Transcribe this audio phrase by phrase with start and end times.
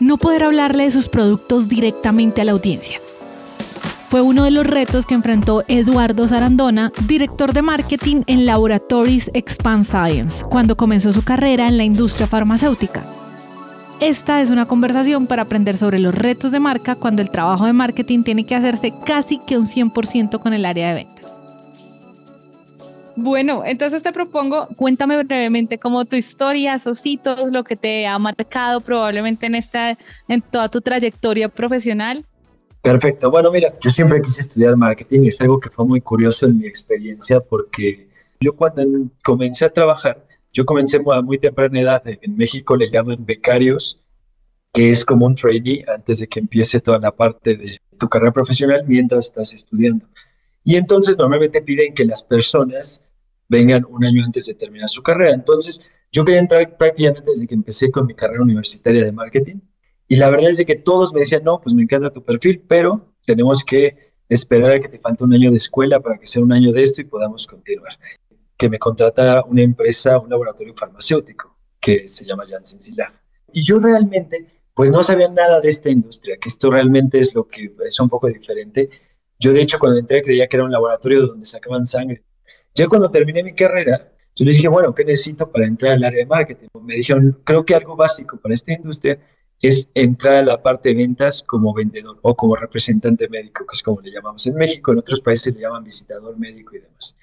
[0.00, 3.00] no poder hablarle de sus productos directamente a la audiencia.
[4.08, 9.84] Fue uno de los retos que enfrentó Eduardo Sarandona, director de marketing en Laboratories Expand
[9.84, 13.04] Science, cuando comenzó su carrera en la industria farmacéutica.
[14.00, 17.72] Esta es una conversación para aprender sobre los retos de marca cuando el trabajo de
[17.72, 21.45] marketing tiene que hacerse casi que un 100% con el área de ventas.
[23.16, 28.18] Bueno, entonces te propongo, cuéntame brevemente cómo tu historia, esos hitos, lo que te ha
[28.18, 29.96] marcado probablemente en esta,
[30.28, 32.26] en toda tu trayectoria profesional.
[32.82, 33.30] Perfecto.
[33.30, 35.24] Bueno, mira, yo siempre quise estudiar marketing.
[35.24, 38.06] Es algo que fue muy curioso en mi experiencia porque
[38.38, 38.84] yo cuando
[39.24, 40.22] comencé a trabajar,
[40.52, 42.02] yo comencé a muy temprana edad.
[42.06, 43.98] En México le llaman becarios,
[44.74, 48.32] que es como un trainee antes de que empiece toda la parte de tu carrera
[48.32, 50.06] profesional mientras estás estudiando.
[50.64, 53.05] Y entonces normalmente piden que las personas
[53.48, 55.34] vengan un año antes de terminar su carrera.
[55.34, 55.82] Entonces,
[56.12, 59.56] yo quería entrar prácticamente desde que empecé con mi carrera universitaria de marketing.
[60.08, 63.12] Y la verdad es que todos me decían, no, pues me encanta tu perfil, pero
[63.24, 66.52] tenemos que esperar a que te falte un año de escuela para que sea un
[66.52, 67.92] año de esto y podamos continuar.
[68.56, 73.12] Que me contrata una empresa, un laboratorio farmacéutico que se llama Janssen Silag.
[73.52, 77.46] Y yo realmente, pues no sabía nada de esta industria, que esto realmente es lo
[77.46, 78.88] que es un poco diferente.
[79.38, 82.24] Yo de hecho cuando entré creía que era un laboratorio donde sacaban sangre
[82.76, 86.18] ya cuando terminé mi carrera, yo les dije, bueno, ¿qué necesito para entrar al área
[86.18, 86.68] de marketing?
[86.82, 89.18] Me dijeron, creo que algo básico para esta industria
[89.62, 93.82] es entrar a la parte de ventas como vendedor o como representante médico, que es
[93.82, 97.16] como le llamamos en México, en otros países le llaman visitador médico y demás.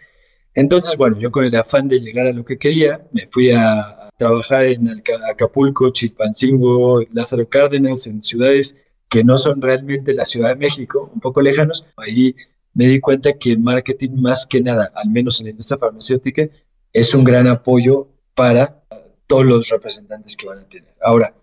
[0.56, 4.10] Entonces, bueno, yo con el afán de llegar a lo que quería, me fui a,
[4.18, 8.78] trabajar en Acapulco, Chilpancingo, Lázaro Cárdenas, en ciudades
[9.10, 11.86] que no son realmente la Ciudad de México, un poco lejanos.
[11.98, 12.36] Ahí
[12.74, 16.48] me di cuenta que el marketing más que nada, al menos en la industria farmacéutica,
[16.92, 18.84] es un gran apoyo para
[19.28, 20.96] todos los representantes que van a tener.
[21.02, 21.36] Ahora,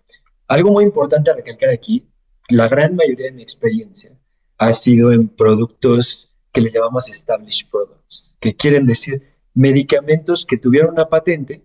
[0.47, 2.05] algo muy importante a recalcar aquí,
[2.49, 4.11] la gran mayoría de mi experiencia
[4.57, 10.91] ha sido en productos que le llamamos established products, que quieren decir medicamentos que tuvieron
[10.91, 11.63] una patente,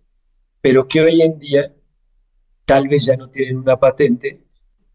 [0.60, 1.74] pero que hoy en día
[2.64, 4.42] tal vez ya no tienen una patente,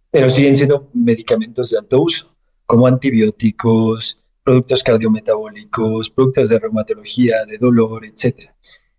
[0.10, 7.58] pero siguen siendo medicamentos de alto uso, como antibióticos, productos cardiometabólicos, productos de reumatología, de
[7.58, 8.50] dolor, etc.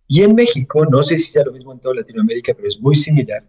[0.07, 2.95] Y en México, no sé si sea lo mismo en toda Latinoamérica, pero es muy
[2.95, 3.45] similar,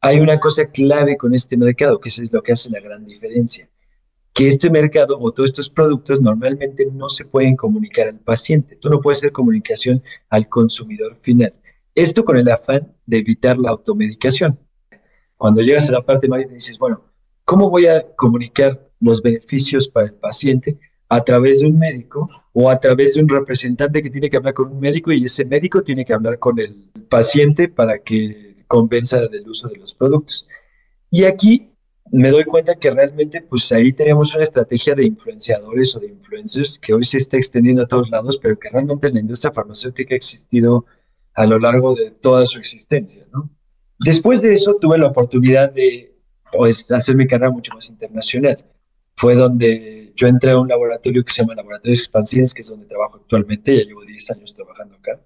[0.00, 3.70] hay una cosa clave con este mercado, que es lo que hace la gran diferencia,
[4.34, 8.76] que este mercado o todos estos productos normalmente no se pueden comunicar al paciente.
[8.76, 11.54] Tú no puedes hacer comunicación al consumidor final.
[11.94, 14.58] Esto con el afán de evitar la automedicación.
[15.38, 17.02] Cuando llegas a la parte más dices, bueno,
[17.46, 20.78] ¿cómo voy a comunicar los beneficios para el paciente
[21.08, 24.54] a través de un médico o a través de un representante que tiene que hablar
[24.54, 29.20] con un médico y ese médico tiene que hablar con el paciente para que convenza
[29.28, 30.48] del uso de los productos.
[31.10, 31.70] Y aquí
[32.10, 36.78] me doy cuenta que realmente pues ahí tenemos una estrategia de influenciadores o de influencers
[36.78, 40.14] que hoy se está extendiendo a todos lados, pero que realmente en la industria farmacéutica
[40.14, 40.86] ha existido
[41.34, 43.26] a lo largo de toda su existencia.
[43.32, 43.50] ¿no?
[43.98, 46.14] Después de eso tuve la oportunidad de
[46.52, 48.64] pues, hacer mi carrera mucho más internacional.
[49.16, 52.86] Fue donde yo entré a un laboratorio que se llama Laboratorio Expansines, que es donde
[52.86, 55.20] trabajo actualmente, ya llevo 10 años trabajando acá.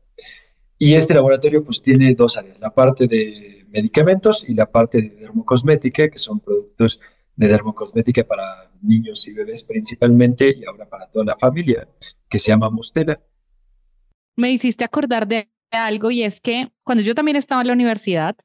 [0.78, 5.08] Y este laboratorio pues tiene dos áreas, la parte de medicamentos y la parte de
[5.10, 7.00] dermocosmética, que son productos
[7.36, 11.88] de dermocosmética para niños y bebés principalmente, y ahora para toda la familia,
[12.28, 13.20] que se llama Mustela.
[14.36, 18.36] Me hiciste acordar de algo y es que cuando yo también estaba en la universidad,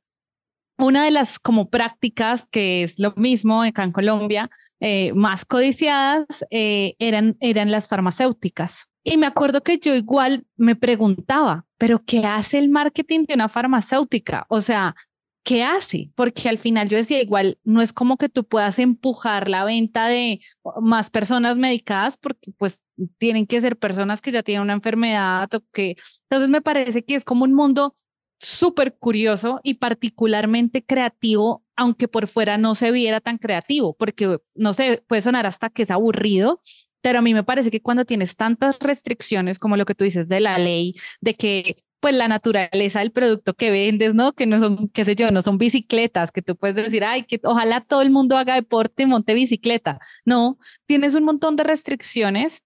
[0.77, 6.25] una de las como prácticas que es lo mismo acá en Colombia, eh, más codiciadas,
[6.51, 8.89] eh, eran, eran las farmacéuticas.
[9.03, 13.49] Y me acuerdo que yo igual me preguntaba, pero ¿qué hace el marketing de una
[13.49, 14.45] farmacéutica?
[14.47, 14.95] O sea,
[15.43, 16.09] ¿qué hace?
[16.15, 20.07] Porque al final yo decía, igual no es como que tú puedas empujar la venta
[20.07, 20.39] de
[20.81, 22.81] más personas medicadas, porque pues
[23.17, 25.97] tienen que ser personas que ya tienen una enfermedad o que...
[26.29, 27.93] Entonces me parece que es como un mundo
[28.43, 34.73] súper curioso y particularmente creativo, aunque por fuera no se viera tan creativo, porque no
[34.73, 36.61] sé, puede sonar hasta que es aburrido,
[37.01, 40.29] pero a mí me parece que cuando tienes tantas restricciones como lo que tú dices
[40.29, 44.33] de la ley, de que pues la naturaleza del producto que vendes, ¿no?
[44.33, 47.39] Que no son, qué sé yo, no son bicicletas, que tú puedes decir, ay, que
[47.45, 49.99] ojalá todo el mundo haga deporte y monte bicicleta.
[50.25, 52.61] No, tienes un montón de restricciones.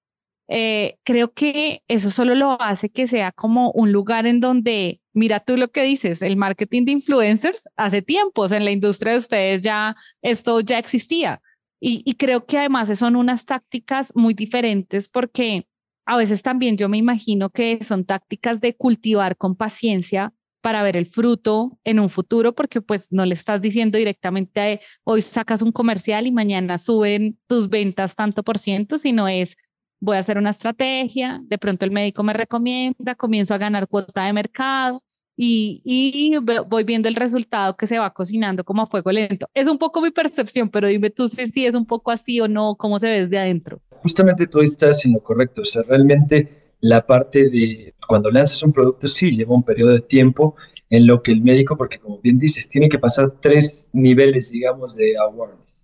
[0.48, 5.40] Eh, creo que eso solo lo hace que sea como un lugar en donde mira
[5.40, 9.62] tú lo que dices, el marketing de influencers hace tiempos en la industria de ustedes
[9.62, 11.42] ya esto ya existía.
[11.80, 15.68] Y, creo que además son unas tácticas muy diferentes porque
[16.06, 20.98] a veces también yo me imagino que son tácticas de cultivar con paciencia para ver
[20.98, 25.72] el fruto en un futuro, porque pues no le estás diciendo directamente hoy sacas un
[25.72, 29.56] comercial y mañana suben tus ventas tanto por ciento, sino es
[30.00, 34.26] voy a hacer una estrategia, de pronto el médico me recomienda, comienzo a ganar cuota
[34.26, 35.04] de mercado
[35.38, 36.36] y, y
[36.68, 39.48] voy viendo el resultado que se va cocinando como a fuego lento.
[39.54, 42.48] Es un poco mi percepción, pero dime tú si, si es un poco así o
[42.48, 43.80] no, cómo se ve desde adentro.
[43.92, 48.74] Justamente tú estás en lo correcto, o sea, realmente la parte de cuando lanzas un
[48.74, 50.56] producto sí lleva un periodo de tiempo
[50.90, 54.96] en lo que el médico, porque como bien dices, tiene que pasar tres niveles, digamos,
[54.96, 55.84] de awareness.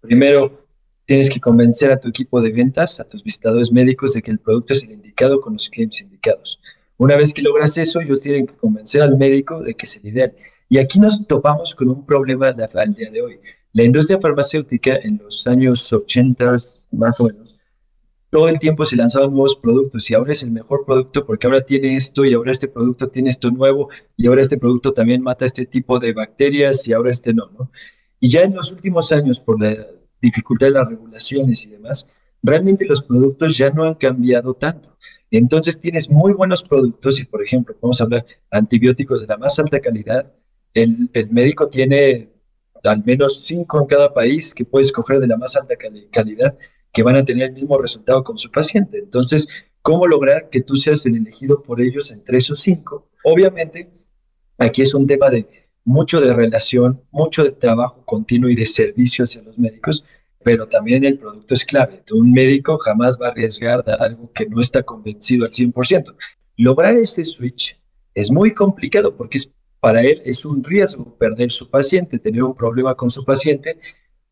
[0.00, 0.66] Primero,
[1.06, 4.38] tienes que convencer a tu equipo de ventas, a tus visitadores médicos, de que el
[4.38, 6.60] producto es el indicado con los claims indicados.
[7.02, 10.06] Una vez que logras eso, ellos tienen que convencer al médico de que es el
[10.06, 10.34] ideal.
[10.68, 13.40] Y aquí nos topamos con un problema al día de hoy.
[13.72, 16.56] La industria farmacéutica en los años 80
[16.92, 17.58] más o menos
[18.30, 21.66] todo el tiempo se lanzaban nuevos productos y ahora es el mejor producto porque ahora
[21.66, 25.44] tiene esto y ahora este producto tiene esto nuevo y ahora este producto también mata
[25.44, 27.70] este tipo de bacterias y ahora este no, ¿no?
[28.20, 29.86] Y ya en los últimos años, por la
[30.22, 32.08] dificultad de las regulaciones y demás,
[32.42, 34.96] realmente los productos ya no han cambiado tanto.
[35.30, 39.58] Entonces tienes muy buenos productos y, por ejemplo, vamos a hablar antibióticos de la más
[39.58, 40.32] alta calidad.
[40.74, 42.30] El, médico tiene
[42.84, 45.74] al menos cinco en cada país que puedes coger de la más alta
[46.10, 46.58] calidad
[46.92, 48.98] que van a tener el mismo resultado con su paciente.
[48.98, 49.48] Entonces,
[49.80, 53.08] ¿cómo lograr que tú seas el elegido por ellos entre esos cinco?
[53.24, 53.90] Obviamente,
[54.58, 55.48] aquí es un tema de
[55.84, 60.04] mucho de relación, mucho de trabajo continuo y de servicio hacia los médicos,
[60.42, 62.02] pero también el producto es clave.
[62.12, 66.14] Un médico jamás va a arriesgar a algo que no está convencido al 100%.
[66.56, 67.78] Lograr ese switch
[68.14, 69.38] es muy complicado porque
[69.80, 73.78] para él es un riesgo perder su paciente, tener un problema con su paciente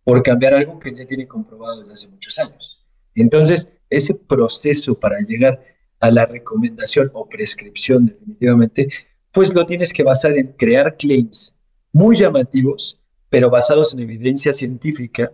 [0.05, 2.85] por cambiar algo que ya tiene comprobado desde hace muchos años.
[3.15, 5.62] Entonces, ese proceso para llegar
[5.99, 8.89] a la recomendación o prescripción definitivamente,
[9.33, 11.55] pues lo tienes que basar en crear claims
[11.93, 15.33] muy llamativos, pero basados en evidencia científica,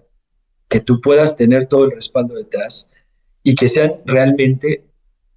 [0.68, 2.88] que tú puedas tener todo el respaldo detrás
[3.42, 4.84] y que sean realmente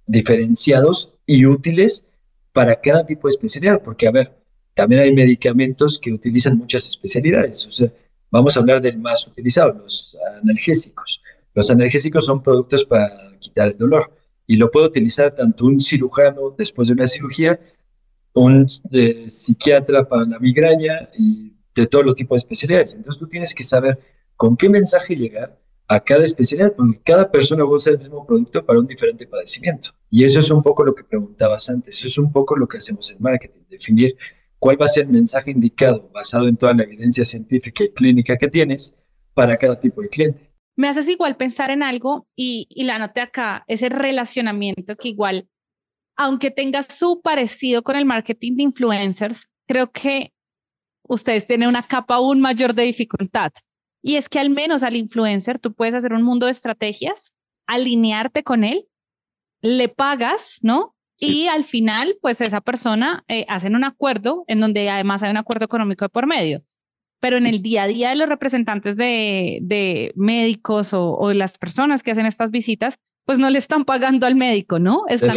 [0.06, 2.04] diferenciados y útiles
[2.52, 4.36] para cada tipo de especialidad, porque a ver,
[4.74, 7.92] también hay medicamentos que utilizan muchas especialidades, o sea,
[8.30, 11.20] Vamos a hablar del más utilizado, los analgésicos.
[11.52, 14.16] Los analgésicos son productos para quitar el dolor
[14.46, 17.58] y lo puede utilizar tanto un cirujano después de una cirugía,
[18.34, 22.94] un eh, psiquiatra para la migraña y de todo los tipos de especialidades.
[22.94, 23.98] Entonces tú tienes que saber
[24.40, 28.26] con qué mensaje llegar a cada especialidad, porque cada persona va a usar el mismo
[28.26, 29.90] producto para un diferente padecimiento.
[30.08, 32.78] Y eso es un poco lo que preguntabas antes, eso es un poco lo que
[32.78, 34.16] hacemos en marketing, definir
[34.58, 38.38] cuál va a ser el mensaje indicado basado en toda la evidencia científica y clínica
[38.38, 38.98] que tienes
[39.34, 40.50] para cada tipo de cliente.
[40.74, 45.50] Me haces igual pensar en algo y, y la anoté acá, ese relacionamiento que igual,
[46.16, 50.32] aunque tenga su parecido con el marketing de influencers, creo que
[51.06, 53.52] ustedes tienen una capa aún mayor de dificultad.
[54.02, 57.34] Y es que al menos al influencer tú puedes hacer un mundo de estrategias,
[57.66, 58.86] alinearte con él,
[59.62, 60.94] le pagas, ¿no?
[61.18, 65.36] Y al final, pues esa persona eh, hacen un acuerdo en donde además hay un
[65.36, 66.62] acuerdo económico de por medio.
[67.20, 71.58] Pero en el día a día de los representantes de, de médicos o, o las
[71.58, 75.04] personas que hacen estas visitas, pues no le están pagando al médico, ¿no?
[75.08, 75.36] Están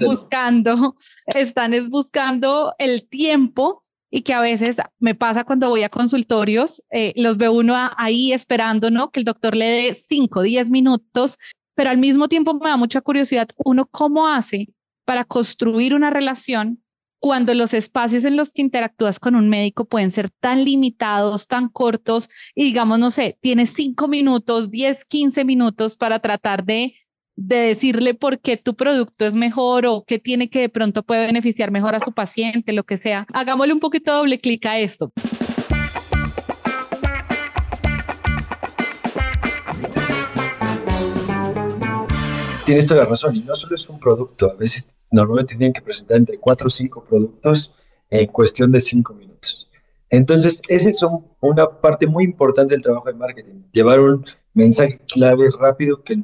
[0.00, 0.96] buscando,
[1.26, 3.83] están es buscando el tiempo
[4.14, 8.32] y que a veces me pasa cuando voy a consultorios, eh, los ve uno ahí
[8.32, 9.10] esperando, ¿no?
[9.10, 11.36] Que el doctor le dé 5, 10 minutos,
[11.74, 14.68] pero al mismo tiempo me da mucha curiosidad, uno cómo hace
[15.04, 16.80] para construir una relación
[17.18, 21.68] cuando los espacios en los que interactúas con un médico pueden ser tan limitados, tan
[21.68, 26.94] cortos, y digamos, no sé, tienes cinco minutos, diez, quince minutos para tratar de,
[27.36, 31.26] de decirle por qué tu producto es mejor o qué tiene que de pronto puede
[31.26, 33.26] beneficiar mejor a su paciente, lo que sea.
[33.32, 35.12] Hagámosle un poquito doble clic a esto.
[42.64, 45.82] Tienes toda la razón, y no solo es un producto, a veces normalmente tienen que
[45.82, 47.74] presentar entre cuatro o cinco productos
[48.08, 49.70] en cuestión de cinco minutos.
[50.08, 51.04] Entonces, esa es
[51.40, 54.24] una parte muy importante del trabajo de marketing, llevar un
[54.54, 56.22] mensaje clave rápido que,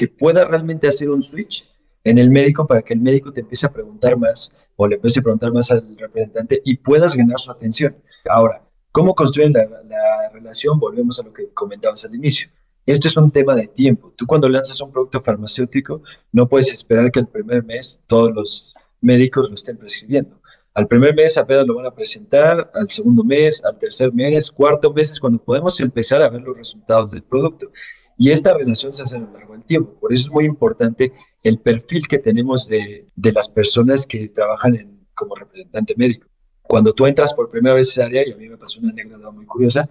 [0.00, 1.68] que pueda realmente hacer un switch
[2.04, 5.20] en el médico para que el médico te empiece a preguntar más o le empiece
[5.20, 7.94] a preguntar más al representante y puedas ganar su atención.
[8.26, 10.80] Ahora, ¿cómo construir la, la relación?
[10.80, 12.48] Volvemos a lo que comentabas al inicio.
[12.86, 14.10] Esto es un tema de tiempo.
[14.16, 16.02] Tú cuando lanzas un producto farmacéutico
[16.32, 20.40] no puedes esperar que el primer mes todos los médicos lo estén prescribiendo.
[20.72, 24.94] Al primer mes apenas lo van a presentar, al segundo mes, al tercer mes, cuarto
[24.94, 27.70] mes es cuando podemos empezar a ver los resultados del producto.
[28.22, 29.94] Y esta relación se hace a lo largo del tiempo.
[29.98, 31.10] Por eso es muy importante
[31.42, 36.26] el perfil que tenemos de, de las personas que trabajan como representante médico.
[36.64, 38.90] cuando tú entras por primera vez a esa área, y a mí me pasó una
[38.90, 39.88] anécdota muy curiosa,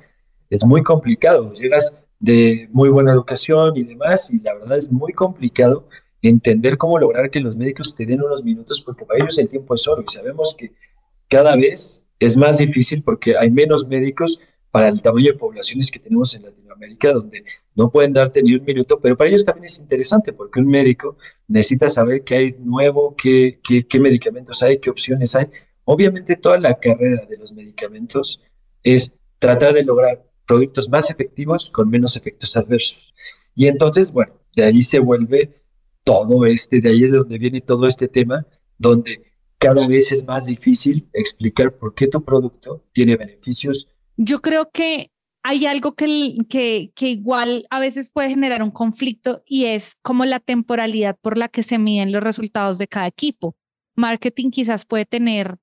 [0.47, 1.51] es muy complicado.
[1.53, 5.87] Llegas de muy buena educación y demás, y la verdad es muy complicado
[6.21, 9.73] entender cómo lograr que los médicos te den unos minutos, porque para ellos el tiempo
[9.73, 10.71] es oro, y sabemos que
[11.27, 14.39] cada vez es más difícil porque hay menos médicos
[14.71, 17.43] para el tamaño de poblaciones que tenemos en Latinoamérica, donde
[17.75, 21.17] no pueden darte ni un minuto, pero para ellos también es interesante, porque un médico
[21.47, 25.47] necesita saber qué hay nuevo, qué, qué, qué medicamentos hay, qué opciones hay.
[25.85, 28.41] Obviamente toda la carrera de los medicamentos
[28.83, 33.13] es tratar de lograr productos más efectivos con menos efectos adversos.
[33.55, 35.61] Y entonces, bueno, de ahí se vuelve
[36.03, 38.45] todo este, de ahí es de donde viene todo este tema,
[38.77, 39.23] donde
[39.59, 43.87] cada vez es más difícil explicar por qué tu producto tiene beneficios.
[44.21, 45.11] Yo creo que
[45.43, 50.25] hay algo que, que, que igual a veces puede generar un conflicto y es como
[50.25, 53.55] la temporalidad por la que se miden los resultados de cada equipo.
[53.95, 55.55] Marketing quizás puede tener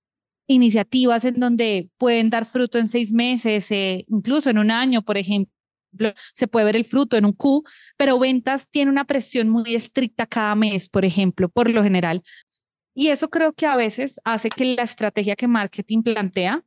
[0.46, 5.18] iniciativas en donde pueden dar fruto en seis meses, eh, incluso en un año, por
[5.18, 5.52] ejemplo,
[6.32, 7.62] se puede ver el fruto en un Q,
[7.98, 12.22] pero ventas tiene una presión muy estricta cada mes, por ejemplo, por lo general.
[12.94, 16.64] Y eso creo que a veces hace que la estrategia que marketing plantea,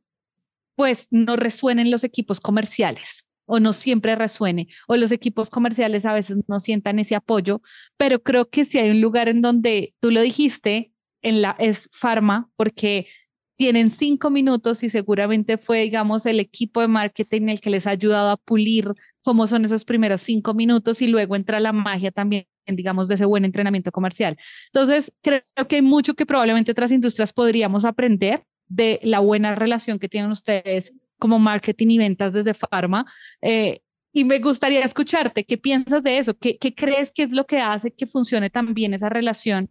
[0.76, 6.06] pues no resuene en los equipos comerciales o no siempre resuene, o los equipos comerciales
[6.06, 7.60] a veces no sientan ese apoyo,
[7.96, 11.88] pero creo que si hay un lugar en donde tú lo dijiste, en la es
[11.92, 13.08] Pharma, porque
[13.56, 17.90] tienen cinco minutos y seguramente fue, digamos, el equipo de marketing el que les ha
[17.90, 18.86] ayudado a pulir
[19.22, 23.26] cómo son esos primeros cinco minutos y luego entra la magia también, digamos, de ese
[23.26, 24.36] buen entrenamiento comercial.
[24.72, 29.98] Entonces, creo que hay mucho que probablemente otras industrias podríamos aprender de la buena relación
[29.98, 33.04] que tienen ustedes como marketing y ventas desde Pharma.
[33.42, 36.36] Eh, y me gustaría escucharte, ¿qué piensas de eso?
[36.38, 39.70] ¿Qué, ¿Qué crees que es lo que hace que funcione tan bien esa relación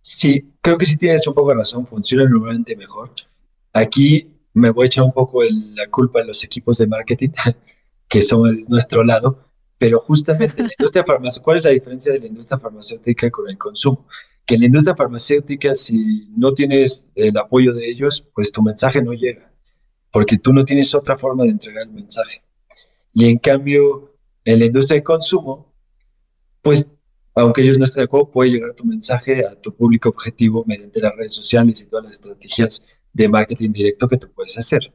[0.00, 3.12] Sí, creo que sí tienes un poco de razón, funciona normalmente mejor.
[3.72, 7.28] Aquí me voy a echar un poco la culpa a los equipos de marketing,
[8.08, 12.20] que son de nuestro lado, pero justamente la industria farmacéutica, ¿cuál es la diferencia de
[12.20, 14.06] la industria farmacéutica con el consumo?
[14.48, 19.02] Que en la industria farmacéutica, si no tienes el apoyo de ellos, pues tu mensaje
[19.02, 19.52] no llega,
[20.10, 22.42] porque tú no tienes otra forma de entregar el mensaje.
[23.12, 25.74] Y en cambio, en la industria de consumo,
[26.62, 26.88] pues
[27.34, 31.02] aunque ellos no estén de acuerdo, puede llegar tu mensaje a tu público objetivo mediante
[31.02, 34.94] las redes sociales y todas las estrategias de marketing directo que tú puedes hacer.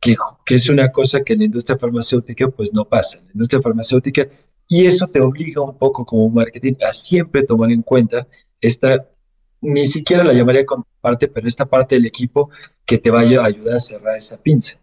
[0.00, 0.16] Que,
[0.46, 3.18] que es una cosa que en la industria farmacéutica pues no pasa.
[3.18, 4.26] En la industria farmacéutica,
[4.66, 8.26] y eso te obliga un poco como marketing a siempre tomar en cuenta
[8.60, 9.08] esta,
[9.60, 10.64] ni siquiera la llamaría
[11.00, 12.50] parte, pero esta parte del equipo
[12.84, 14.78] que te vaya a ayudar a cerrar esa pinza.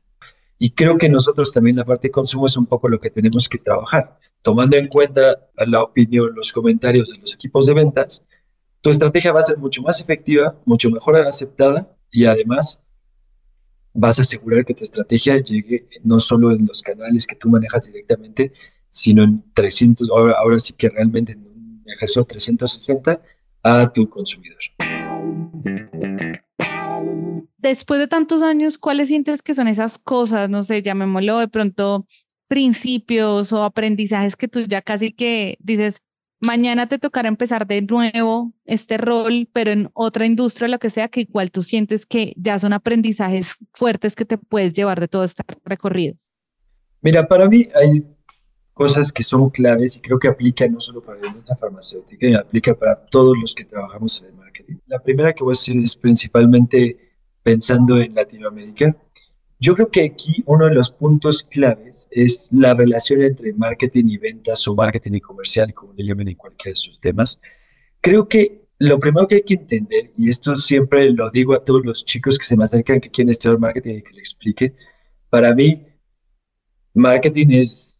[0.57, 3.49] Y creo que nosotros también la parte de consumo es un poco lo que tenemos
[3.49, 8.23] que trabajar tomando en cuenta la opinión, los comentarios de los equipos de ventas,
[8.79, 12.79] tu estrategia va a ser mucho más efectiva, mucho mejor aceptada y además
[13.91, 17.87] vas a asegurar que tu estrategia llegue no solo en los canales que tú manejas
[17.87, 18.53] directamente,
[18.87, 23.19] sino en 300, ahora, ahora sí que realmente en un ejercicio 360
[23.65, 24.59] a tu consumidor.
[27.57, 30.49] Después de tantos años, ¿cuáles sientes que son esas cosas?
[30.49, 32.05] No sé, llamémoslo de pronto
[32.47, 36.03] principios o aprendizajes que tú ya casi que dices,
[36.39, 41.07] mañana te tocará empezar de nuevo este rol, pero en otra industria, lo que sea,
[41.07, 45.23] que igual tú sientes que ya son aprendizajes fuertes que te puedes llevar de todo
[45.23, 46.15] este recorrido?
[47.01, 48.05] Mira, para mí hay
[48.75, 52.75] cosas que son claves y creo que aplican no solo para la industria farmacéutica, aplica
[52.75, 54.75] para todos los que trabajamos en el marketing.
[54.87, 58.93] La primera que voy a decir es principalmente pensando en Latinoamérica.
[59.59, 64.17] Yo creo que aquí uno de los puntos claves es la relación entre marketing y
[64.17, 67.39] ventas o marketing y comercial, como le llamen en cualquiera de sus temas.
[68.01, 71.85] Creo que lo primero que hay que entender, y esto siempre lo digo a todos
[71.85, 74.75] los chicos que se me acercan que quieren estudiar marketing y que le explique,
[75.29, 75.81] para mí,
[76.93, 77.94] marketing es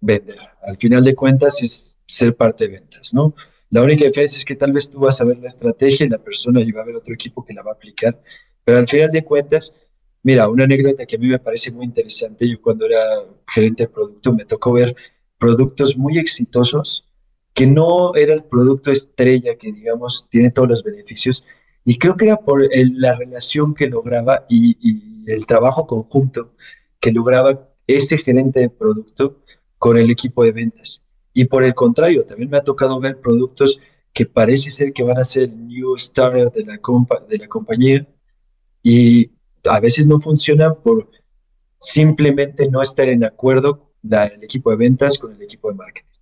[0.00, 0.38] vender.
[0.62, 3.34] Al final de cuentas es ser parte de ventas, ¿no?
[3.70, 6.18] La única diferencia es que tal vez tú vas a ver la estrategia y la
[6.18, 8.20] persona y va a ver otro equipo que la va a aplicar,
[8.64, 9.74] pero al final de cuentas
[10.22, 13.88] Mira, una anécdota que a mí me parece muy interesante, yo cuando era gerente de
[13.88, 14.94] producto me tocó ver
[15.38, 17.06] productos muy exitosos
[17.54, 21.44] que no era el producto estrella que digamos tiene todos los beneficios
[21.86, 26.54] y creo que era por la relación que lograba y, y el trabajo conjunto
[27.00, 29.40] que lograba ese gerente de producto
[29.80, 31.02] con el equipo de ventas.
[31.32, 33.80] Y por el contrario, también me ha tocado ver productos
[34.12, 38.06] que parece ser que van a ser new starter de la, la compañía
[38.82, 39.30] y
[39.64, 41.10] a veces no funciona por
[41.78, 46.18] simplemente no estar en acuerdo el equipo de ventas con el equipo de marketing.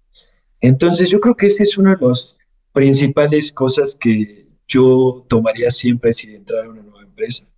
[0.61, 2.37] Entonces yo creo que ese es una de las
[2.73, 7.49] principales cosas que yo tomaría siempre si entrara a una nueva empresa.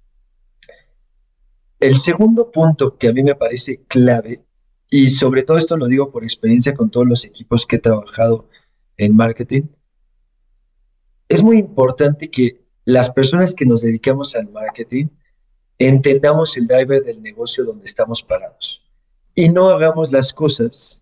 [1.78, 4.42] El segundo punto que a mí me parece clave,
[4.90, 8.48] y sobre todo esto lo digo por experiencia con todos los equipos que he trabajado
[8.96, 9.62] en marketing,
[11.28, 15.06] es muy importante que las personas que nos dedicamos al marketing
[15.78, 18.82] entendamos el driver del negocio donde estamos parados
[19.34, 21.00] y no hagamos las cosas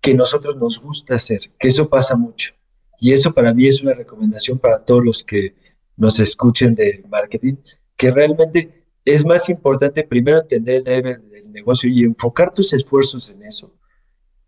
[0.00, 2.54] que nosotros nos gusta hacer, que eso pasa mucho.
[2.98, 5.54] Y eso para mí es una recomendación para todos los que
[5.96, 7.54] nos escuchen de marketing,
[7.96, 13.30] que realmente es más importante primero entender el driver del negocio y enfocar tus esfuerzos
[13.30, 13.72] en eso,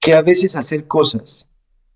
[0.01, 1.49] que a veces hacer cosas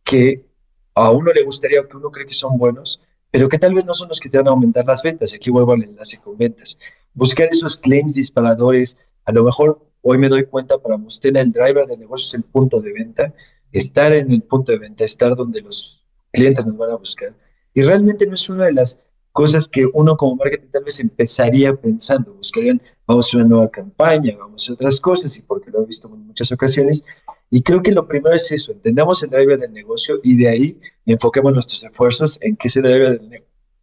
[0.05, 0.47] que
[0.95, 3.01] a uno le gustaría o que uno cree que son buenos,
[3.33, 5.35] pero que tal vez no son los que te van a aumentar las ventas.
[5.35, 6.79] Aquí vuelvo al enlace con ventas.
[7.15, 11.87] Buscar esos claims disparadores, a lo mejor hoy me doy cuenta para usted el driver
[11.87, 13.35] del negocio es el punto de venta,
[13.73, 17.35] estar en el punto de venta, estar donde los clientes nos van a buscar.
[17.75, 19.01] Y realmente no es una de las
[19.33, 24.37] cosas que uno como marketing tal vez empezaría pensando, buscarían, vamos a una nueva campaña,
[24.39, 27.05] vamos a otras cosas, y porque lo he visto en muchas ocasiones.
[27.51, 30.81] Y creo que lo primero es eso, entendamos el driver del negocio y de ahí
[31.07, 33.21] enfoquemos nuestros esfuerzos en que ese driver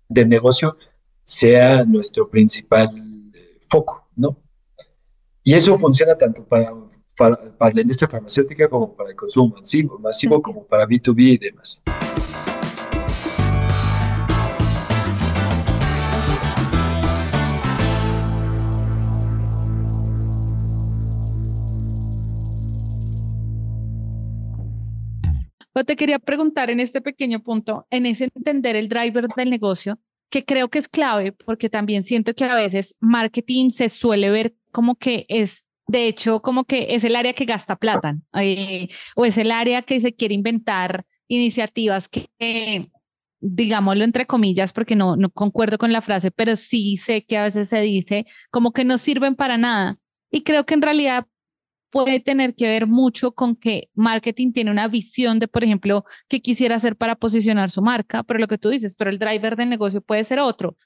[0.08, 0.78] del, negocio
[1.24, 2.90] sea nuestro principal
[3.34, 4.38] eh, foco, ¿no?
[5.44, 6.74] Y eso funciona tanto para,
[7.16, 11.38] para, para, la industria farmacéutica como para el consumo masivo, masivo como para B2B y
[11.38, 11.80] demás.
[25.84, 30.46] Te quería preguntar en este pequeño punto, en ese entender el driver del negocio, que
[30.46, 34.96] creo que es clave, porque también siento que a veces marketing se suele ver como
[34.96, 39.38] que es, de hecho, como que es el área que gasta plata eh, o es
[39.38, 42.90] el área que se quiere inventar iniciativas que,
[43.40, 47.44] digámoslo entre comillas, porque no, no concuerdo con la frase, pero sí sé que a
[47.44, 49.98] veces se dice como que no sirven para nada.
[50.32, 51.26] Y creo que en realidad
[51.90, 56.42] puede tener que ver mucho con que marketing tiene una visión de, por ejemplo, qué
[56.42, 59.70] quisiera hacer para posicionar su marca, pero lo que tú dices, pero el driver del
[59.70, 60.78] negocio puede ser otro.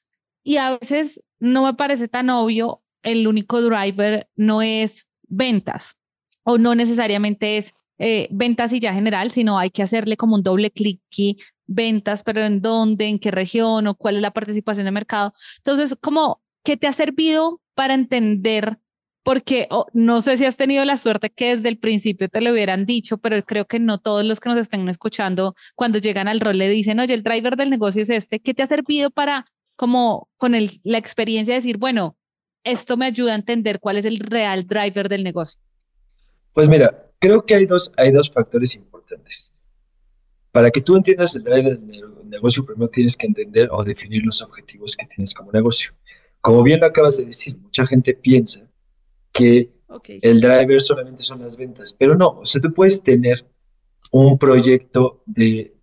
[0.44, 5.98] Y a veces no me parece tan obvio, el único driver no es ventas
[6.44, 10.44] o no necesariamente es eh, ventas y ya general, sino hay que hacerle como un
[10.44, 11.38] doble clic y
[11.68, 15.34] ventas, pero en dónde, en qué región o cuál es la participación de mercado.
[15.58, 18.80] Entonces, como, ¿qué te ha servido para entender
[19.24, 22.52] porque oh, no sé si has tenido la suerte que desde el principio te lo
[22.52, 26.42] hubieran dicho, pero creo que no todos los que nos estén escuchando cuando llegan al
[26.42, 29.46] rol le dicen, oye, el driver del negocio es este, ¿qué te ha servido para,
[29.76, 32.18] como con el, la experiencia de decir, bueno,
[32.66, 35.60] esto me ayuda a entender cuál es el real driver del negocio?
[36.52, 39.52] Pues mira, creo que hay dos, hay dos factores importantes.
[40.52, 44.42] Para que tú entiendas el driver del negocio, primero tienes que entender o definir los
[44.42, 45.94] objetivos que tienes como negocio.
[46.42, 48.70] Como bien lo acabas de decir, mucha gente piensa
[49.34, 49.72] que
[50.22, 53.46] el driver solamente son las ventas, pero no, o sea, tú puedes tener
[54.12, 55.76] un proyecto de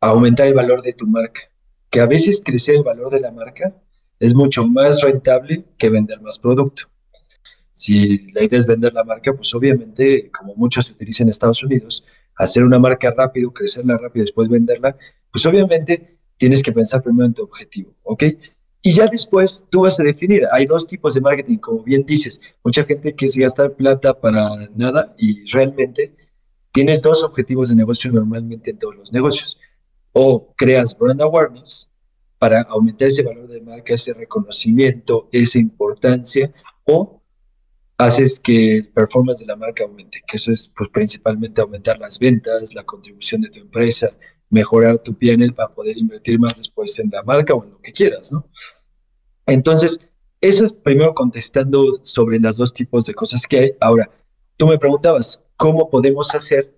[0.00, 1.42] aumentar el valor de tu marca,
[1.90, 3.76] que a veces crecer el valor de la marca
[4.18, 6.84] es mucho más rentable que vender más producto.
[7.72, 11.62] Si la idea es vender la marca, pues obviamente, como muchos se utiliza en Estados
[11.62, 12.04] Unidos,
[12.36, 14.96] hacer una marca rápido, crecerla rápido, después venderla,
[15.30, 18.24] pues obviamente tienes que pensar primero en tu objetivo, ¿ok?
[18.82, 22.40] Y ya después tú vas a definir, hay dos tipos de marketing, como bien dices,
[22.64, 26.14] mucha gente que es gastar plata para nada y realmente
[26.72, 29.58] tienes dos objetivos de negocio normalmente en todos los negocios.
[30.12, 31.90] O creas brand awareness
[32.38, 36.50] para aumentar ese valor de marca, ese reconocimiento, esa importancia,
[36.84, 37.20] o
[37.98, 42.18] haces que el performance de la marca aumente, que eso es pues, principalmente aumentar las
[42.18, 44.10] ventas, la contribución de tu empresa,
[44.50, 47.92] mejorar tu PNL para poder invertir más después en la marca o en lo que
[47.92, 48.46] quieras, ¿no?
[49.46, 50.00] Entonces,
[50.40, 53.72] eso es primero contestando sobre los dos tipos de cosas que hay.
[53.80, 54.10] Ahora,
[54.56, 56.74] tú me preguntabas, ¿cómo podemos hacer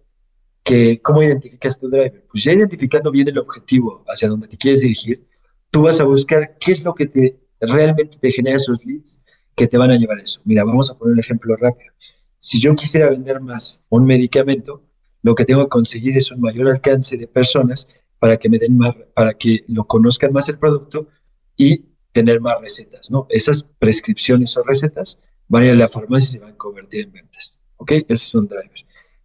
[0.63, 2.25] que, cómo identificas tu driver?
[2.31, 5.27] Pues ya identificando bien el objetivo hacia donde te quieres dirigir,
[5.71, 9.21] tú vas a buscar qué es lo que te realmente te genera esos leads
[9.55, 10.41] que te van a llevar a eso.
[10.45, 11.93] Mira, vamos a poner un ejemplo rápido.
[12.39, 14.83] Si yo quisiera vender más un medicamento,
[15.23, 18.77] lo que tengo que conseguir es un mayor alcance de personas para que me den
[18.77, 21.09] más, para que lo conozcan más el producto
[21.57, 23.27] y tener más recetas, ¿no?
[23.31, 27.07] Esas prescripciones o recetas van a ir a la farmacia y se van a convertir
[27.07, 27.93] en ventas, ¿ok?
[27.93, 28.71] Ese es un driver.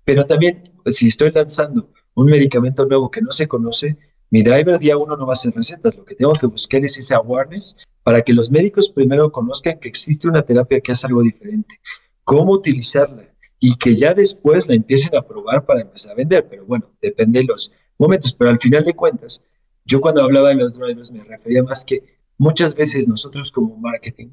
[0.06, 3.98] Pero también, si estoy lanzando un medicamento nuevo que no se conoce,
[4.30, 5.96] mi driver día uno no va a ser recetas.
[5.96, 9.90] Lo que tengo que buscar es ese awareness para que los médicos primero conozcan que
[9.90, 11.80] existe una terapia que hace algo diferente,
[12.24, 16.48] cómo utilizarla, y que ya después la empiecen a probar para empezar a vender.
[16.50, 18.34] Pero bueno, depende de los momentos.
[18.34, 19.44] Pero al final de cuentas,
[19.86, 22.04] yo cuando hablaba de los drivers me refería más que
[22.38, 24.30] muchas veces nosotros como marketing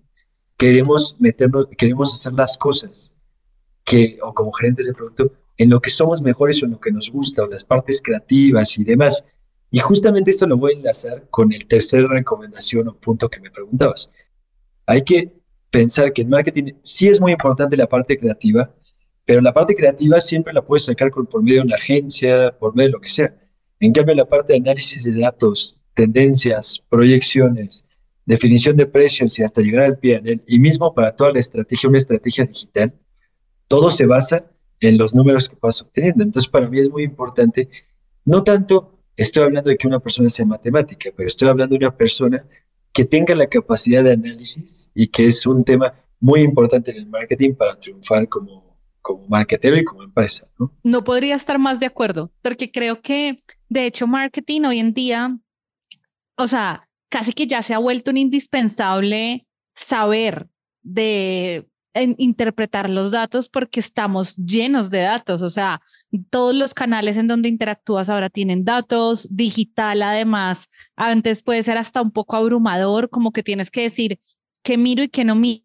[0.56, 3.12] queremos meternos, queremos hacer las cosas
[3.84, 6.90] que, o como gerentes de producto, en lo que somos mejores o en lo que
[6.90, 9.24] nos gusta, o las partes creativas y demás.
[9.70, 13.50] Y justamente esto lo voy a enlazar con el tercer recomendación o punto que me
[13.50, 14.10] preguntabas.
[14.86, 15.32] Hay que
[15.70, 18.72] pensar que en marketing sí es muy importante la parte creativa,
[19.24, 22.88] pero la parte creativa siempre la puedes sacar por medio de una agencia, por medio
[22.88, 23.34] de lo que sea.
[23.80, 27.84] En cambio, la parte de análisis de datos, tendencias, proyecciones,
[28.26, 31.98] definición de precios y hasta llegar al PNL, y mismo para toda la estrategia, una
[31.98, 32.94] estrategia digital,
[33.68, 36.22] todo se basa en los números que vas obteniendo.
[36.22, 37.68] Entonces, para mí es muy importante,
[38.24, 41.96] no tanto estoy hablando de que una persona sea matemática, pero estoy hablando de una
[41.96, 42.46] persona
[42.92, 47.06] que tenga la capacidad de análisis y que es un tema muy importante en el
[47.06, 48.73] marketing para triunfar como,
[49.04, 50.48] como marketer y como empresa.
[50.58, 50.72] ¿no?
[50.82, 53.38] no podría estar más de acuerdo, porque creo que,
[53.68, 55.38] de hecho, marketing hoy en día,
[56.36, 60.48] o sea, casi que ya se ha vuelto un indispensable saber
[60.82, 65.82] de interpretar los datos porque estamos llenos de datos, o sea,
[66.30, 72.00] todos los canales en donde interactúas ahora tienen datos, digital además, antes puede ser hasta
[72.00, 74.18] un poco abrumador, como que tienes que decir
[74.62, 75.62] qué miro y qué no miro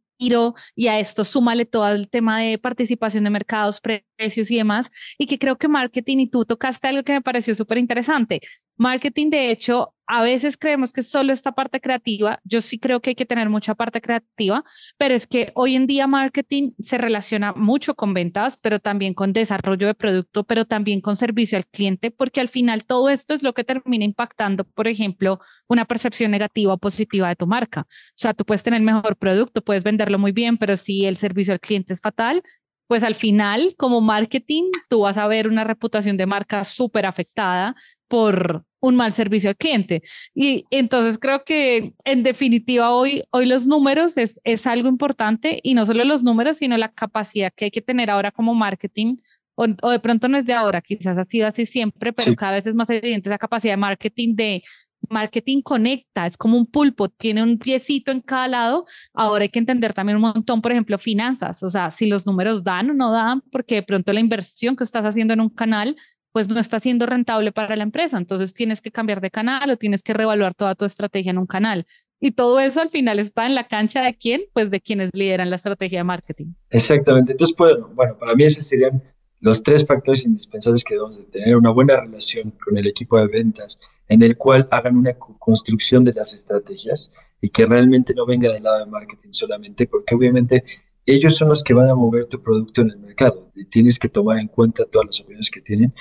[0.75, 3.79] y a esto súmale todo el tema de participación de mercados,
[4.19, 7.55] precios y demás, y que creo que marketing, y tú tocaste algo que me pareció
[7.55, 8.41] súper interesante,
[8.77, 13.11] marketing de hecho a veces creemos que solo esta parte creativa, yo sí creo que
[13.11, 14.63] hay que tener mucha parte creativa,
[14.97, 19.33] pero es que hoy en día marketing se relaciona mucho con ventas, pero también con
[19.33, 23.43] desarrollo de producto, pero también con servicio al cliente, porque al final todo esto es
[23.43, 27.81] lo que termina impactando, por ejemplo, una percepción negativa o positiva de tu marca.
[27.81, 31.53] O sea, tú puedes tener mejor producto, puedes venderlo muy bien, pero si el servicio
[31.53, 32.41] al cliente es fatal,
[32.89, 37.75] pues al final, como marketing, tú vas a ver una reputación de marca súper afectada
[38.07, 40.01] por un mal servicio al cliente.
[40.33, 45.75] Y entonces creo que en definitiva hoy, hoy los números es, es algo importante y
[45.75, 49.17] no solo los números, sino la capacidad que hay que tener ahora como marketing.
[49.53, 52.65] O, de pronto no es de ahora, quizás ha sido así siempre, pero cada vez
[52.65, 54.63] es más evidente esa capacidad de marketing de
[55.09, 58.85] marketing conecta, es como un pulpo, tiene un piecito en cada lado.
[59.13, 62.63] Ahora hay que entender también un montón, por ejemplo, finanzas, o sea, si los números
[62.63, 65.95] dan o no dan, porque de pronto la inversión que estás haciendo en un canal
[66.31, 68.17] pues no está siendo rentable para la empresa.
[68.17, 71.47] Entonces tienes que cambiar de canal o tienes que reevaluar toda tu estrategia en un
[71.47, 71.85] canal.
[72.21, 75.49] Y todo eso al final está en la cancha de quién, pues de quienes lideran
[75.49, 76.53] la estrategia de marketing.
[76.69, 77.31] Exactamente.
[77.31, 79.01] Entonces, pues, bueno, para mí esos serían
[79.41, 81.55] los tres factores indispensables que debemos de tener.
[81.55, 86.13] Una buena relación con el equipo de ventas, en el cual hagan una construcción de
[86.13, 90.63] las estrategias y que realmente no venga del lado de marketing solamente, porque obviamente
[91.05, 94.09] ellos son los que van a mover tu producto en el mercado y tienes que
[94.09, 95.93] tomar en cuenta todas las opiniones que tienen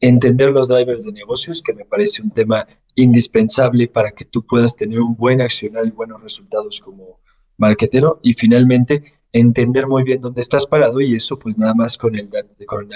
[0.00, 4.76] entender los drivers de negocios, que me parece un tema indispensable para que tú puedas
[4.76, 7.20] tener un buen accionar y buenos resultados como
[7.56, 8.20] marketero.
[8.22, 12.30] Y finalmente, entender muy bien dónde estás parado y eso pues nada más con el,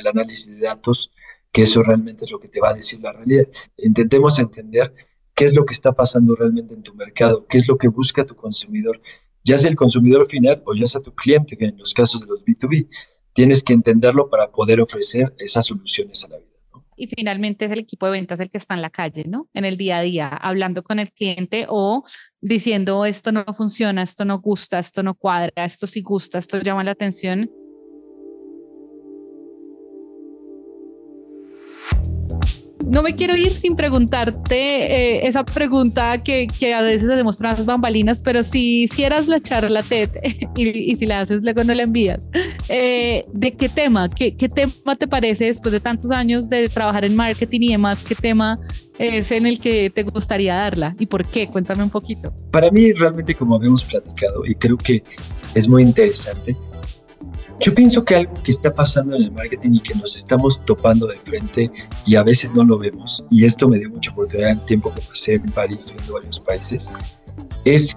[0.07, 1.11] análisis de datos,
[1.51, 3.49] que eso realmente es lo que te va a decir la realidad.
[3.77, 4.95] Intentemos entender
[5.35, 8.25] qué es lo que está pasando realmente en tu mercado, qué es lo que busca
[8.25, 9.01] tu consumidor,
[9.43, 12.29] ya sea el consumidor final o ya sea tu cliente, que en los casos de
[12.29, 12.89] los B2B,
[13.33, 16.48] tienes que entenderlo para poder ofrecer esas soluciones a la vida
[16.99, 19.49] y finalmente es el equipo de ventas el que está en la calle, ¿no?
[19.55, 22.05] En el día a día, hablando con el cliente o
[22.41, 26.85] diciendo esto no funciona, esto no gusta, esto no cuadra, esto sí gusta, esto llama
[26.85, 27.51] la atención
[32.89, 37.65] no me quiero ir sin preguntarte eh, esa pregunta que, que, a veces hacemos las
[37.67, 40.11] bambalinas, pero si hicieras la charla TED
[40.57, 42.31] y, y, si la haces luego no la envías,
[42.69, 44.09] eh, ¿de qué tema?
[44.09, 48.03] ¿Qué, ¿Qué tema te parece después de tantos años de trabajar en marketing y demás?
[48.07, 48.59] ¿Qué tema
[48.99, 51.47] es en el que te gustaría darla y por qué?
[51.47, 52.33] Cuéntame un poquito.
[52.51, 55.03] Para mí realmente como habíamos platicado y creo que
[55.55, 56.57] es muy interesante,
[57.61, 61.07] yo pienso que algo que está pasando en el marketing y que nos estamos topando
[61.07, 61.71] de frente
[62.07, 65.03] y a veces no lo vemos, y esto me dio mucha oportunidad el tiempo que
[65.03, 66.91] pasé en París viendo varios países,
[67.65, 67.97] es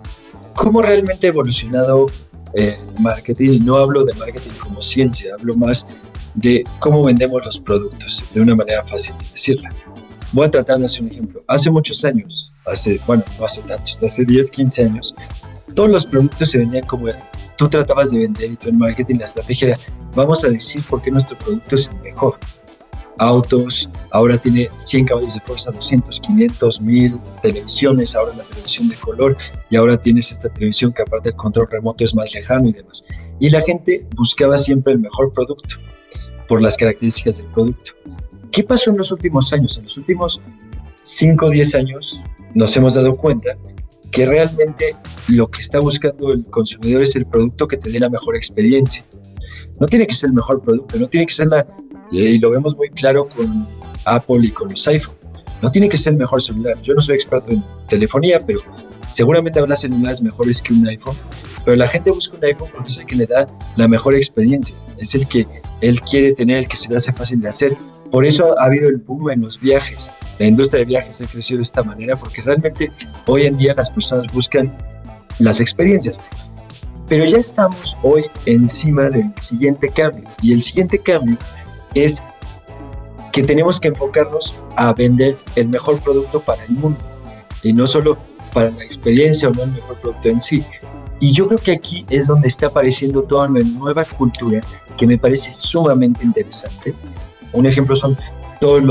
[0.56, 2.08] cómo realmente ha evolucionado
[2.54, 3.54] el marketing.
[3.54, 5.88] Y no hablo de marketing como ciencia, hablo más
[6.36, 9.70] de cómo vendemos los productos, de una manera fácil de decirla.
[10.34, 11.44] Voy a tratar de hacer un ejemplo.
[11.48, 15.16] Hace muchos años, hace, bueno, no hace tantos, hace 10, 15 años,
[15.76, 17.08] todos los productos se vendían como
[17.58, 19.78] tú tratabas de vender y en marketing la estrategia era,
[20.16, 22.36] vamos a decir por qué nuestro producto es el mejor.
[23.20, 28.96] Autos, ahora tiene 100 caballos de fuerza, 200, 500, 1000 televisiones, ahora la televisión de
[28.96, 29.38] color
[29.70, 33.06] y ahora tienes esta televisión que aparte del control remoto es más lejano y demás.
[33.40, 35.76] Y la gente buscaba siempre el mejor producto
[36.48, 37.92] por las características del producto.
[38.52, 39.78] ¿Qué pasó en los últimos años?
[39.78, 40.42] En los últimos
[41.02, 42.22] 5 o 10 años
[42.54, 43.56] nos hemos dado cuenta
[44.12, 44.96] que realmente
[45.28, 49.06] lo que está buscando el consumidor es el producto que te dé la mejor experiencia.
[49.80, 51.66] No tiene que ser el mejor producto, no tiene que ser la,
[52.12, 53.68] y lo vemos muy claro con
[54.06, 55.16] Apple y con los iPhone,
[55.62, 56.80] no tiene que ser el mejor celular.
[56.82, 58.60] Yo no soy experto en telefonía, pero
[59.08, 61.16] seguramente habrá celulares mejores que un iPhone.
[61.64, 63.46] Pero la gente busca un iPhone porque es el que le da
[63.76, 65.48] la mejor experiencia, es el que
[65.82, 67.78] él quiere tener, el que se le hace fácil de hacer.
[68.12, 70.12] Por eso ha habido el boom en los viajes.
[70.38, 72.92] La industria de viajes ha crecido de esta manera porque realmente
[73.26, 74.72] hoy en día las personas buscan
[75.40, 76.20] las experiencias.
[77.08, 81.38] Pero ya estamos hoy encima del siguiente cambio y el siguiente cambio
[81.94, 82.22] es
[83.32, 87.00] que tenemos que enfocarnos a vender el mejor producto para el mundo
[87.64, 88.18] y no solo
[88.54, 90.66] para la experiencia o no el mejor producto en sí.
[91.22, 94.62] Y yo creo que aquí es donde está apareciendo toda una nueva cultura
[94.98, 96.94] que me parece sumamente interesante
[97.54, 98.18] un ejemplo son
[98.60, 98.84] todos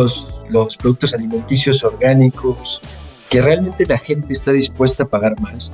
[0.51, 2.81] los, productos alimenticios orgánicos,
[3.29, 5.73] que realmente la gente está dispuesta a pagar más.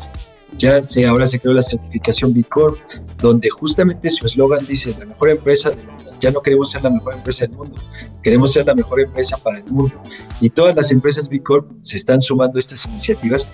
[0.59, 2.79] Ya se, ahora se creó la certificación B Corp,
[3.19, 6.13] donde justamente su eslogan dice, la mejor empresa del mundo.
[6.21, 7.79] Ya no queremos ser la mejor empresa del mundo,
[8.23, 10.01] queremos ser la mejor empresa para el mundo.
[10.41, 13.49] Y todas las empresas B Corp se están sumando a estas iniciativas.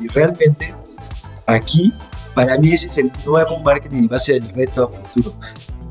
[0.00, 0.74] Y realmente
[1.46, 1.92] aquí,
[2.34, 5.34] para mí ese es el nuevo marketing y va a ser el reto a futuro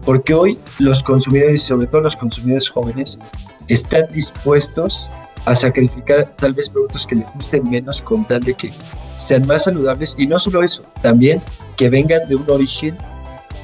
[0.08, 3.20] porque hoy los consumidores, sobre todo los consumidores jóvenes,
[3.68, 5.10] están dispuestos
[5.44, 8.72] a sacrificar tal vez productos que les gusten menos con tal de que
[9.16, 11.42] sean más saludables y no solo eso, también
[11.76, 12.98] que vengan de un origen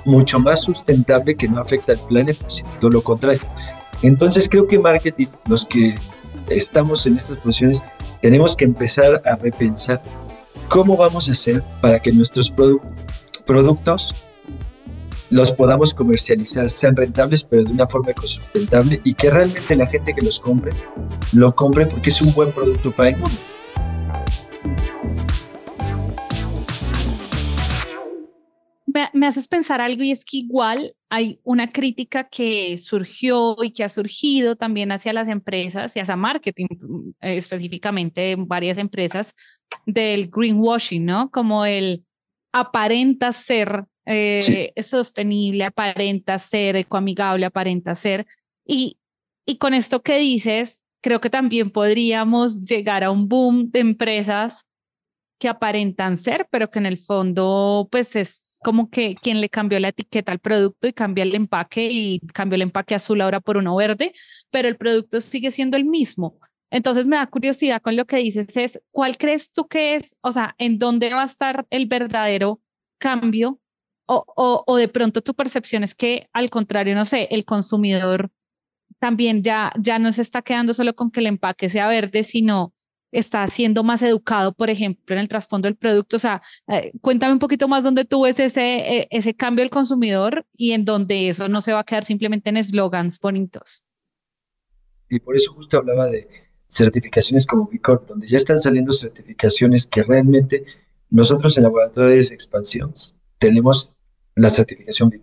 [0.03, 3.47] mucho más sustentable que no afecta al planeta, sino todo lo contrario.
[4.01, 5.95] Entonces creo que marketing, los que
[6.49, 7.81] estamos en estas posiciones,
[8.21, 10.01] tenemos que empezar a repensar
[10.67, 12.53] cómo vamos a hacer para que nuestros
[13.45, 14.13] productos
[15.33, 20.13] los podamos comercializar, sean rentables, pero de una forma ecosustentable y que realmente la gente
[20.13, 20.71] que los compre,
[21.31, 23.35] lo compre porque es un buen producto para el mundo.
[28.85, 33.83] Me, haces pensar algo y es que igual hay una crítica que surgió y que
[33.83, 36.67] ha surgido también hacia las empresas y hacia marketing
[37.21, 39.33] eh, específicamente en varias empresas
[39.87, 41.31] del greenwashing, ¿no?
[41.31, 42.05] Como el
[42.51, 48.25] aparenta ser eh, sostenible, aparenta ser ecoamigable, aparenta ser.
[48.65, 48.97] Y,
[49.45, 54.67] y con esto que dices, creo que también podríamos llegar a un boom de empresas
[55.39, 59.77] que aparentan ser, pero que en el fondo, pues es como que quien le cambió
[59.79, 63.57] la etiqueta al producto y cambia el empaque y cambió el empaque azul ahora por
[63.57, 64.13] uno verde,
[64.51, 66.39] pero el producto sigue siendo el mismo.
[66.71, 70.31] Entonces me da curiosidad con lo que dices, es cuál crees tú que es, o
[70.31, 72.61] sea, en dónde va a estar el verdadero
[72.97, 73.59] cambio
[74.13, 78.31] o, de pronto tu percepción es que al contrario, no sé, el consumidor
[78.99, 82.73] también ya, ya no se está quedando solo con que el empaque sea verde, sino
[83.11, 86.15] está siendo más educado, por ejemplo, en el trasfondo del producto.
[86.15, 89.69] O sea, eh, cuéntame un poquito más dónde tú ves ese, eh, ese cambio del
[89.69, 93.83] consumidor y en donde eso no se va a quedar simplemente en eslogans bonitos.
[95.09, 96.27] Y por eso justo hablaba de
[96.67, 100.65] certificaciones como B donde ya están saliendo certificaciones que realmente
[101.09, 102.93] nosotros en laboratorios de expansión
[103.37, 103.95] tenemos
[104.35, 105.21] la certificación B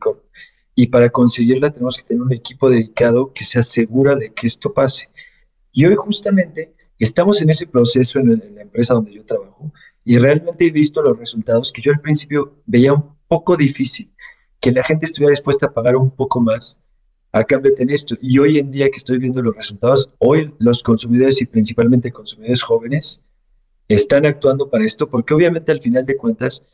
[0.75, 4.73] Y para conseguirla tenemos que tener un equipo dedicado que se asegura de que esto
[4.73, 5.09] pase.
[5.73, 9.73] Y hoy justamente estamos en ese proceso en, la empresa donde yo trabajo
[10.05, 14.13] y realmente he visto los resultados que yo al principio veía un poco difícil,
[14.61, 16.81] que la gente estuviera dispuesta a pagar un poco más
[17.33, 18.17] a cambio de esto.
[18.21, 22.63] Y hoy en día que estoy viendo los resultados, hoy los consumidores y principalmente consumidores
[22.63, 23.23] jóvenes
[23.89, 26.65] están actuando para esto porque obviamente al final de cuentas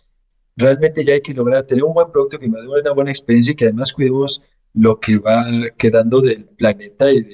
[0.57, 3.57] realmente ya hay que lograr tener un buen producto que dé una buena experiencia y
[3.57, 4.43] que además cuidemos
[4.75, 5.45] lo que va
[5.77, 7.27] quedando del planeta y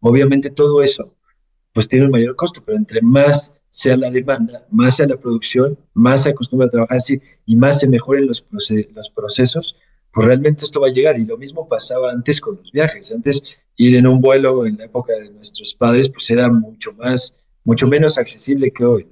[0.00, 1.14] obviamente todo eso
[1.72, 5.78] pues tiene un mayor costo, pero entre más sea la demanda, más sea la producción,
[5.92, 9.76] más se acostumbra a trabajar así y más se mejoren los, los procesos,
[10.10, 11.20] pues realmente esto va a llegar.
[11.20, 13.12] Y lo mismo pasaba antes con los viajes.
[13.12, 13.42] Antes
[13.76, 17.86] ir en un vuelo en la época de nuestros padres, pues era mucho más, mucho
[17.86, 19.06] menos accesible que hoy.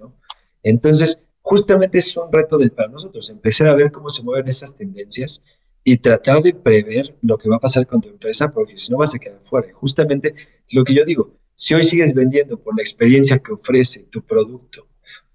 [0.62, 5.42] Entonces, justamente es un reto para nosotros, empezar a ver cómo se mueven esas tendencias
[5.84, 8.96] y tratar de prever lo que va a pasar con tu empresa, porque si no
[8.96, 9.68] vas a quedar fuera.
[9.74, 10.34] Justamente
[10.72, 14.88] lo que yo digo, si hoy sigues vendiendo por la experiencia que ofrece tu producto,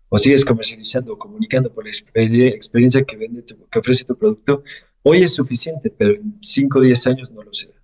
[0.10, 4.64] o sigues comercializando o comunicando por la experiencia que, vende que ofrece tu producto,
[5.04, 7.76] hoy es suficiente, pero en 5 o 10 años no lo será.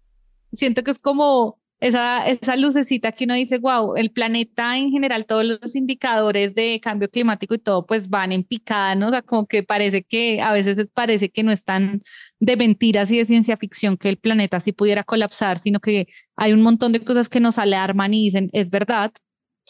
[0.52, 5.28] Siento que es como esa, esa lucecita que uno dice, wow, el planeta en general,
[5.28, 9.08] todos los indicadores de cambio climático y todo, pues van en picada, ¿no?
[9.08, 12.02] O sea, como que parece que a veces parece que no están
[12.40, 16.54] de mentiras y de ciencia ficción que el planeta sí pudiera colapsar, sino que hay
[16.54, 19.12] un montón de cosas que nos alarman y dicen, es verdad.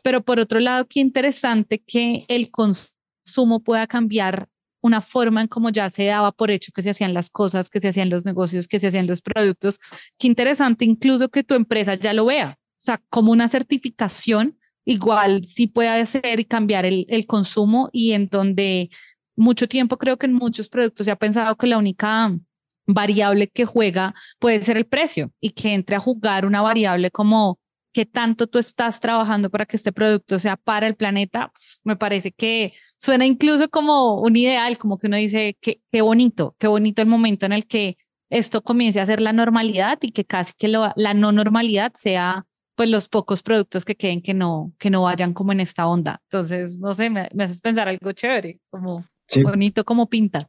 [0.02, 4.48] Pero por otro lado, qué interesante que el consumo pueda cambiar
[4.86, 7.82] una forma en cómo ya se daba por hecho que se hacían las cosas, que
[7.82, 9.80] se hacían los negocios, que se hacían los productos.
[10.20, 15.44] Qué interesante incluso que tu empresa ya lo vea, o sea, como una certificación, igual
[15.44, 18.92] sí puede hacer y cambiar el, el consumo y en donde
[19.36, 22.38] mucho tiempo creo que en muchos productos se ha pensado que la única
[22.86, 27.58] variable que juega puede ser el precio y que entre a jugar una variable como
[27.96, 31.50] qué tanto tú estás trabajando para que este producto sea para el planeta,
[31.86, 36.58] me parece que suena incluso como un ideal, como que uno dice, qué, qué bonito,
[36.60, 37.96] qué bonito el momento en el que
[38.30, 42.46] esto comience a ser la normalidad y que casi que lo, la no normalidad sea
[42.76, 46.22] pues los pocos productos que queden que no, que no vayan como en esta onda.
[46.24, 49.06] Entonces, no sé, me, me haces pensar algo chévere, como
[49.42, 50.40] bonito como pinta.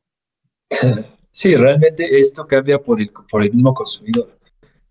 [1.31, 4.39] Sí, realmente esto cambia por el, por el mismo consumidor.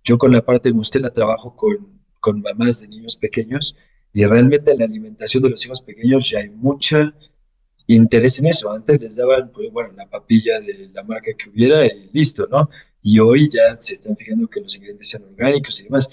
[0.03, 3.77] Yo con la parte de usted la trabajo con, con mamás de niños pequeños
[4.11, 6.97] y realmente en la alimentación de los hijos pequeños ya hay mucho
[7.85, 8.71] interés en eso.
[8.71, 12.67] Antes les daban, pues, bueno, la papilla de la marca que hubiera y listo, ¿no?
[13.03, 16.09] Y hoy ya se están fijando que los ingredientes sean orgánicos y demás.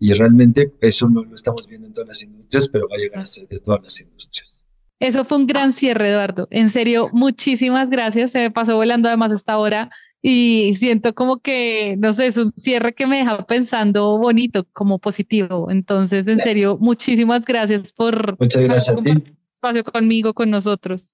[0.00, 3.20] Y realmente eso no lo estamos viendo en todas las industrias, pero va a llegar
[3.20, 4.60] a ser de todas las industrias.
[4.98, 6.48] Eso fue un gran cierre, Eduardo.
[6.50, 8.32] En serio, muchísimas gracias.
[8.32, 9.90] Se me pasó volando además esta hora
[10.26, 14.98] y siento como que, no sé, es un cierre que me deja pensando bonito, como
[14.98, 15.70] positivo.
[15.70, 19.22] Entonces, en serio, muchísimas gracias por muchas gracias a ti.
[19.52, 21.12] espacio conmigo, con nosotros.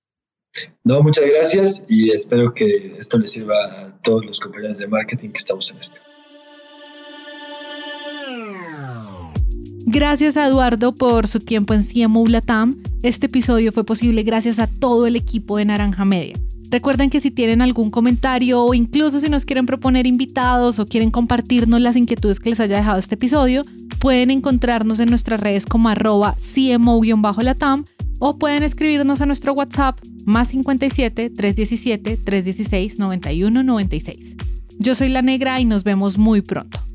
[0.84, 5.30] No, muchas gracias y espero que esto le sirva a todos los compañeros de marketing
[5.30, 6.00] que estamos en esto.
[9.86, 12.80] Gracias a Eduardo por su tiempo en CMO Latam.
[13.02, 16.36] Este episodio fue posible gracias a todo el equipo de Naranja Media.
[16.70, 21.10] Recuerden que si tienen algún comentario o incluso si nos quieren proponer invitados o quieren
[21.10, 23.64] compartirnos las inquietudes que les haya dejado este episodio,
[23.98, 27.86] pueden encontrarnos en nuestras redes como arroba CMO-latam
[28.20, 34.36] o pueden escribirnos a nuestro WhatsApp más 57 317 316 9196.
[34.78, 36.89] Yo soy La Negra y nos vemos muy pronto.